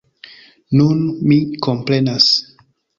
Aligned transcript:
Nun, 0.79 1.05
mi 1.29 1.39
komprenas. 1.69 2.35